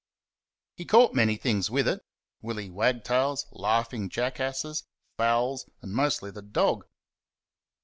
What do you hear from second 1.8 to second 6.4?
it willie wagtails, laughing jackasses, fowls, and mostly